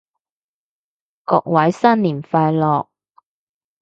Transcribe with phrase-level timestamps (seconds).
[1.25, 2.87] 各位新年快樂